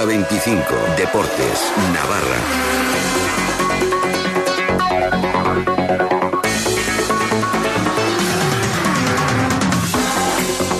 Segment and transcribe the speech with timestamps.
[0.00, 0.62] hora 25.
[0.96, 2.36] Deportes, Navarra.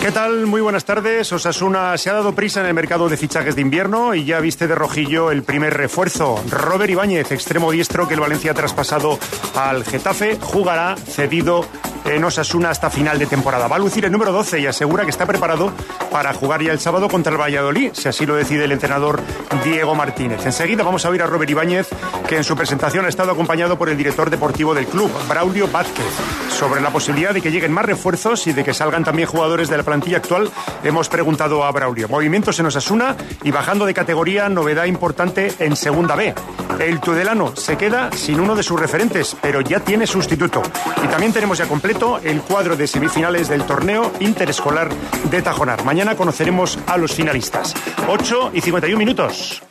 [0.01, 0.47] ¿Qué tal?
[0.47, 1.33] Muy buenas tardes.
[1.33, 4.67] Osasuna se ha dado prisa en el mercado de fichajes de invierno y ya viste
[4.67, 6.43] de rojillo el primer refuerzo.
[6.49, 9.19] Robert Ibáñez, extremo diestro que el Valencia ha traspasado
[9.55, 11.67] al Getafe, jugará cedido
[12.15, 13.69] en Osasuna hasta final de temporada.
[13.69, 15.73] Va a lucir el número 12 y asegura que está preparado
[16.11, 19.21] para jugar ya el sábado contra el Valladolid, si así lo decide el entrenador
[19.65, 20.45] Diego Martínez.
[20.45, 21.89] Enseguida vamos a oír a Robert Ibáñez,
[22.31, 26.07] que en su presentación ha estado acompañado por el director deportivo del club, Braulio Vázquez,
[26.49, 29.77] sobre la posibilidad de que lleguen más refuerzos y de que salgan también jugadores de
[29.77, 30.49] la plantilla actual.
[30.85, 32.09] Hemos preguntado a Braulio.
[32.09, 36.33] Movimientos en Osasuna y bajando de categoría, novedad importante en Segunda B.
[36.79, 40.63] El Tudelano se queda sin uno de sus referentes, pero ya tiene sustituto.
[41.03, 44.89] Y también tenemos ya completo el cuadro de semifinales del torneo interescolar
[45.29, 45.85] de Tajonar.
[45.85, 47.75] Mañana conoceremos a los finalistas.
[48.07, 49.65] 8 y 51 minutos.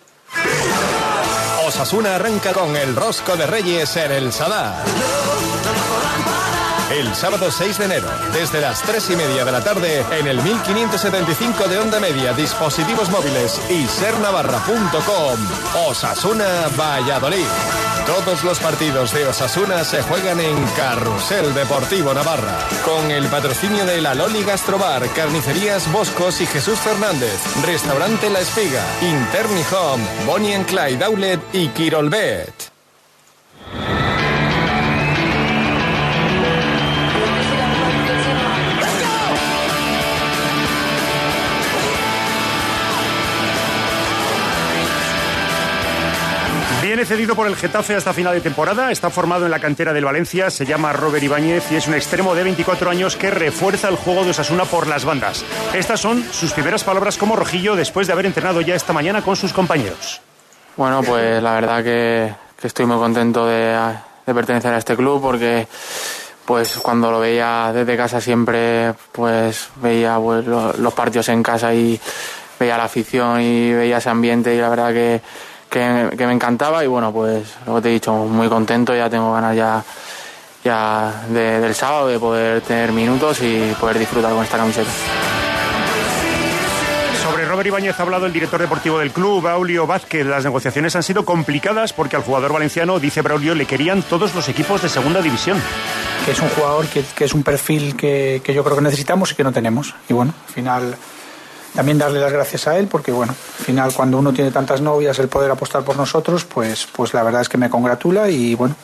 [1.69, 4.73] Osasuna arranca con el Rosco de Reyes en el Sadar.
[6.91, 10.41] El sábado 6 de enero, desde las 3 y media de la tarde, en el
[10.41, 15.37] 1575 de onda media, dispositivos móviles y sernavarra.com.
[15.87, 17.45] Osasuna Valladolid.
[18.09, 24.01] Todos los partidos de Osasuna se juegan en Carrusel Deportivo Navarra, con el patrocinio de
[24.01, 30.65] la Loli Gastrobar, Carnicerías Boscos y Jesús Fernández, Restaurante La Espiga, Interni Home, Bonnie and
[30.65, 32.68] Clyde Outlet y Quirolbet.
[46.89, 50.05] Viene cedido por el Getafe hasta final de temporada, está formado en la cantera del
[50.05, 53.95] Valencia, se llama Robert Ibáñez y es un extremo de 24 años que refuerza el
[53.95, 55.45] juego de Osasuna por las bandas.
[55.75, 59.35] Estas son sus primeras palabras como rojillo después de haber entrenado ya esta mañana con
[59.35, 60.19] sus compañeros.
[60.77, 63.77] Bueno, pues la verdad que, que estoy muy contento de,
[64.25, 65.67] pertenecer a este club porque
[66.43, 72.01] pues cuando lo veía desde casa siempre pues veía pues, los partidos en casa y
[72.59, 75.21] veía la afición y veía ese ambiente y la verdad que
[75.69, 79.33] que, que, me encantaba y bueno, pues lo te he dicho, muy contento, ya tengo
[79.33, 79.83] ganas ya,
[80.63, 84.89] ya de, del sábado de poder tener minutos y poder disfrutar con esta camiseta.
[87.23, 90.25] Sobre Robert Ibáñez ha hablado el director deportivo del club, Braulio Vázquez.
[90.25, 94.49] Las negociaciones han sido complicadas porque al jugador valenciano, dice Braulio, le querían todos los
[94.49, 95.61] equipos de segunda división.
[96.25, 99.31] Que es un jugador que, que es un perfil que, que yo creo que necesitamos
[99.31, 99.93] y que no tenemos.
[100.07, 100.97] Y bueno, al final
[101.75, 105.19] también darle las gracias a él porque bueno al final cuando uno tiene tantas novias
[105.19, 108.75] el poder apostar por nosotros pues pues la verdad es que me congratula y bueno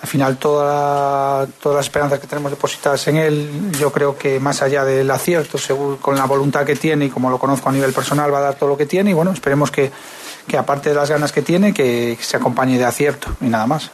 [0.00, 4.60] al final toda, todas las esperanzas que tenemos depositadas en él yo creo que más
[4.62, 7.92] allá del acierto según, con la voluntad que tiene y como lo conozco a nivel
[7.92, 9.90] personal va a dar todo lo que tiene y bueno esperemos que,
[10.46, 13.90] que aparte de las ganas que tiene que, se acompañe de acierto y nada más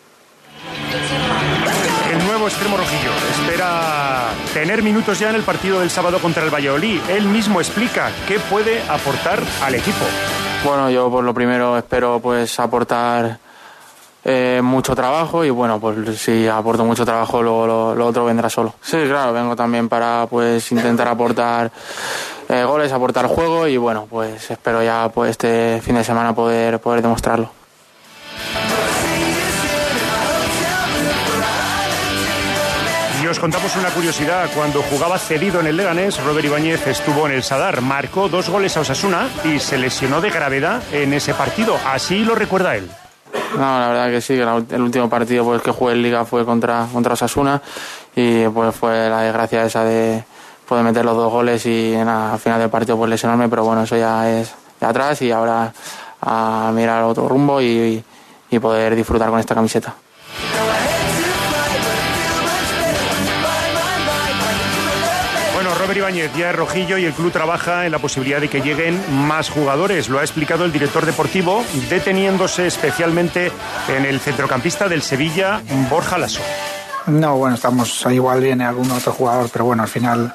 [2.48, 7.00] extremo rojillo espera tener minutos ya en el partido del sábado contra el Valladolid.
[7.08, 10.04] Él mismo explica qué puede aportar al equipo.
[10.64, 13.38] Bueno, yo por lo primero espero pues aportar
[14.24, 18.48] eh, mucho trabajo y bueno, pues si aporto mucho trabajo luego lo, lo, otro vendrá
[18.48, 18.74] solo.
[18.80, 21.70] Sí, claro, vengo también para pues intentar aportar
[22.48, 26.80] eh, goles, aportar juego y bueno, pues espero ya pues este fin de semana poder,
[26.80, 27.57] poder demostrarlo.
[33.30, 34.48] Os contamos una curiosidad.
[34.54, 38.76] Cuando jugaba cedido en el Leganés, Robert Ibáñez estuvo en el Sadar, marcó dos goles
[38.76, 41.78] a Osasuna y se lesionó de gravedad en ese partido.
[41.86, 42.90] Así lo recuerda él.
[43.54, 46.86] No, la verdad que sí, el último partido pues, que jugué en Liga fue contra,
[46.90, 47.60] contra Osasuna
[48.16, 50.24] y pues fue la desgracia esa de
[50.66, 53.82] poder meter los dos goles y nada, al final del partido pues lesionarme, pero bueno,
[53.82, 55.72] eso ya es de atrás y ahora
[56.22, 58.02] a mirar otro rumbo y,
[58.50, 59.94] y poder disfrutar con esta camiseta.
[65.74, 69.00] Robert Ibáñez ya es rojillo y el club trabaja en la posibilidad de que lleguen
[69.26, 70.08] más jugadores.
[70.08, 73.50] Lo ha explicado el director deportivo, deteniéndose especialmente
[73.88, 75.60] en el centrocampista del Sevilla,
[75.90, 76.40] Borja Lasso.
[77.06, 80.34] No, bueno, estamos igual viene algún otro jugador, pero bueno, al final,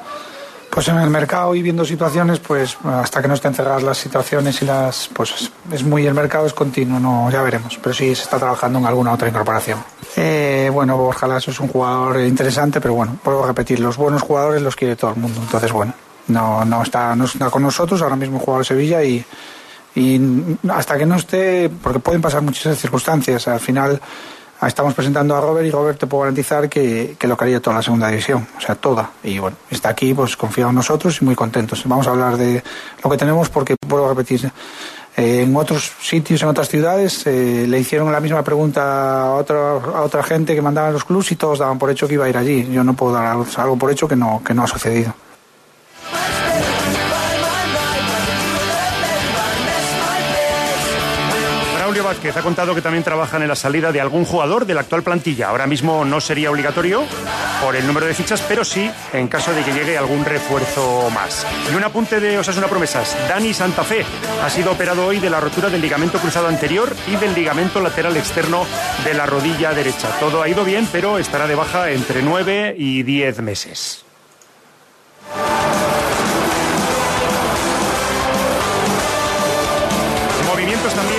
[0.69, 4.62] pues en el mercado y viendo situaciones, pues hasta que no estén cerradas las situaciones
[4.62, 7.79] y las, pues es muy el mercado es continuo, no, ya veremos.
[7.81, 9.83] Pero sí se está trabajando en alguna otra incorporación.
[10.15, 14.62] Eh, bueno, Borja Lasso es un jugador interesante, pero bueno, puedo repetir, los buenos jugadores
[14.62, 15.42] los quiere todo el mundo.
[15.42, 15.94] Entonces, bueno,
[16.27, 19.25] no, no, está, no está con nosotros, ahora mismo jugador de Sevilla y,
[20.69, 24.01] hasta que no esté, porque pueden pasar muchas circunstancias, al final
[24.68, 27.81] estamos presentando a Robert y Robert te puedo garantizar que, que lo quería toda la
[27.81, 29.12] segunda división, o sea, toda.
[29.24, 31.83] Y bueno, está aquí, pues confiado en nosotros y muy contentos.
[31.86, 32.63] Vamos a hablar de
[33.04, 34.51] lo que tenemos porque, puedo repetir,
[35.15, 40.24] en otros sitios, en otras ciudades, le hicieron la misma pregunta a otra, a otra
[40.24, 42.38] gente que mandaba en los clubs y todos daban por hecho que iba a ir
[42.38, 42.68] allí.
[42.71, 45.13] Yo no puedo dar algo por hecho que no, que no ha sucedido.
[52.03, 55.03] Vázquez ha contado que también trabajan en la salida de algún jugador de la actual
[55.03, 55.50] plantilla.
[55.50, 57.03] Ahora mismo no sería obligatorio
[57.61, 61.45] por el número de fichas, pero sí en caso de que llegue algún refuerzo más.
[61.71, 63.17] Y un apunte de Osasuna Promesas.
[63.27, 64.05] Dani Santa Fe
[64.44, 68.15] ha sido operado hoy de la rotura del ligamento cruzado anterior y del ligamento lateral
[68.17, 68.65] externo
[69.03, 70.09] de la rodilla derecha.
[70.19, 74.05] Todo ha ido bien, pero estará de baja entre 9 y 10 meses.
[80.47, 81.12] Movimientos también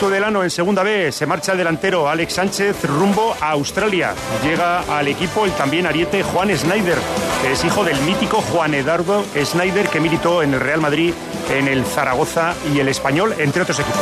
[0.00, 1.12] Tudelano en segunda B.
[1.12, 4.14] Se marcha el delantero Alex Sánchez rumbo a Australia.
[4.42, 6.96] Llega al equipo el también ariete Juan Snyder,
[7.42, 11.12] que es hijo del mítico Juan Eduardo Snyder que militó en el Real Madrid,
[11.50, 14.00] en el Zaragoza y el Español, entre otros equipos.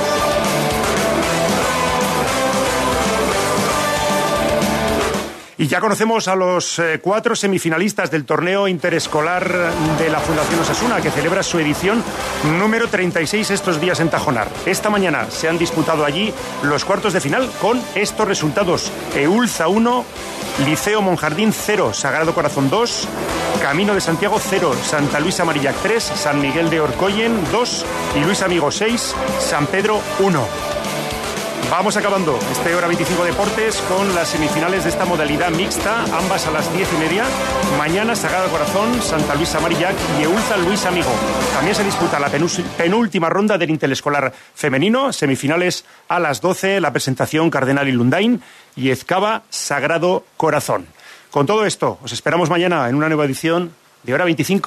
[5.60, 11.00] Y ya conocemos a los eh, cuatro semifinalistas del torneo interescolar de la Fundación Osasuna,
[11.00, 12.04] que celebra su edición
[12.58, 14.46] número 36 estos días en Tajonar.
[14.66, 16.32] Esta mañana se han disputado allí
[16.62, 18.92] los cuartos de final con estos resultados.
[19.16, 20.04] Eulza 1,
[20.64, 23.08] Liceo Monjardín 0, Sagrado Corazón 2,
[23.60, 28.42] Camino de Santiago 0, Santa Luisa Marillac 3, San Miguel de Orcoyen 2 y Luis
[28.42, 30.67] Amigo 6, San Pedro 1.
[31.70, 36.50] Vamos acabando este Hora 25 Deportes con las semifinales de esta modalidad mixta, ambas a
[36.50, 37.24] las 10 y media.
[37.76, 41.10] Mañana Sagrado Corazón, Santa Luisa Marillac y Eulza Luis Amigo.
[41.52, 47.50] También se disputa la penúltima ronda del Interescolar femenino, semifinales a las 12, la presentación
[47.50, 48.40] Cardenal y Lundain
[48.74, 50.86] y Ezcaba Sagrado Corazón.
[51.30, 53.74] Con todo esto, os esperamos mañana en una nueva edición
[54.04, 54.66] de Hora 25.